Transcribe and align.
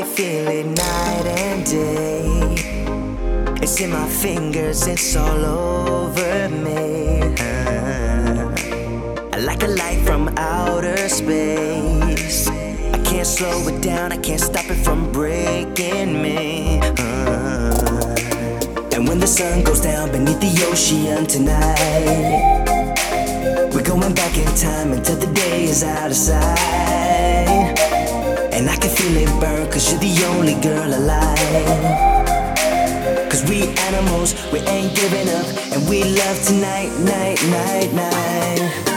I 0.00 0.02
feel 0.02 0.48
it 0.48 0.64
night 0.64 1.26
and 1.26 1.62
day. 1.66 2.24
It's 3.60 3.78
in 3.82 3.90
my 3.90 4.08
fingers, 4.08 4.86
it's 4.86 5.14
all 5.14 5.44
over 5.44 6.48
me. 6.48 7.20
Like 9.44 9.62
a 9.62 9.66
light 9.68 10.00
from 10.06 10.32
outer 10.38 11.06
space. 11.10 12.48
I 12.48 12.98
can't 13.04 13.26
slow 13.26 13.68
it 13.68 13.82
down, 13.82 14.10
I 14.10 14.16
can't 14.16 14.40
stop 14.40 14.70
it 14.70 14.82
from 14.82 15.12
breaking 15.12 16.22
me. 16.22 16.80
Uh, 16.80 18.16
and 18.94 19.06
when 19.06 19.18
the 19.18 19.26
sun 19.26 19.62
goes 19.64 19.82
down 19.82 20.12
beneath 20.12 20.40
the 20.40 20.66
ocean 20.70 21.26
tonight, 21.26 22.64
we're 23.74 23.82
going 23.82 24.14
back 24.14 24.34
in 24.38 24.46
time 24.54 24.92
until 24.92 25.16
the 25.16 25.30
day 25.34 25.64
is 25.64 25.84
out 25.84 26.10
of 26.10 26.16
sight. 26.16 26.99
And 28.52 28.68
I 28.68 28.76
can 28.76 28.90
feel 28.90 29.16
it 29.16 29.40
burn, 29.40 29.70
cause 29.70 29.90
you're 29.90 30.00
the 30.00 30.24
only 30.34 30.54
girl 30.60 30.88
alive. 30.92 32.20
Cause 33.30 33.42
we 33.48 33.68
animals, 33.88 34.34
we 34.52 34.58
ain't 34.60 34.94
giving 34.96 35.28
up, 35.28 35.46
and 35.72 35.88
we 35.88 36.02
love 36.02 36.42
tonight, 36.44 36.90
night, 36.98 37.40
night, 37.48 37.92
night. 37.94 38.89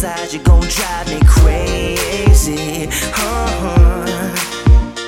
Me 0.00 0.32
you're 0.32 0.42
gon' 0.44 0.62
drive 0.62 1.08
me 1.08 1.20
crazy. 1.26 2.88
Uh-huh. 2.88 4.06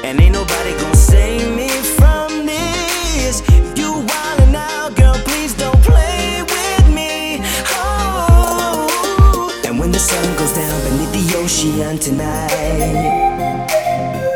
And 0.04 0.20
ain't 0.20 0.34
nobody 0.34 0.72
gon' 0.78 0.94
save 0.94 1.56
me 1.56 1.70
from 1.96 2.44
this. 2.44 3.40
You 3.74 4.04
wildin' 4.04 4.54
out, 4.54 4.94
girl, 4.94 5.14
please 5.24 5.54
don't 5.54 5.80
play 5.82 6.42
with 6.42 6.88
me. 6.94 7.40
Oh, 7.72 9.62
and 9.64 9.78
when 9.78 9.92
the 9.92 9.98
sun 9.98 10.36
goes 10.36 10.52
down 10.54 10.82
beneath 10.84 11.12
the 11.12 11.38
ocean 11.38 11.98
tonight. 11.98 12.50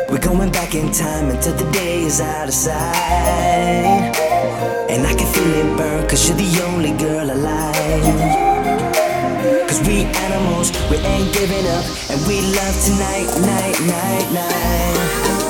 We're 0.09 0.17
going 0.17 0.51
back 0.51 0.73
in 0.73 0.91
time 0.91 1.29
until 1.29 1.53
the 1.53 1.71
day 1.71 2.01
is 2.01 2.19
out 2.19 2.47
of 2.47 2.53
sight. 2.55 2.73
And 4.89 5.05
I 5.05 5.13
can 5.13 5.27
feel 5.31 5.53
it 5.53 5.77
burn, 5.77 6.07
cause 6.09 6.27
you're 6.27 6.37
the 6.37 6.63
only 6.63 6.93
girl 6.97 7.29
alive. 7.29 8.46
Cause 9.77 9.87
we 9.87 10.05
animals, 10.25 10.71
we 10.89 10.97
ain't 10.97 11.31
giving 11.33 11.67
up, 11.67 11.85
and 12.09 12.19
we 12.27 12.41
love 12.41 12.83
tonight, 12.83 13.27
night, 13.45 13.79
night, 13.81 14.31
night. 14.33 15.46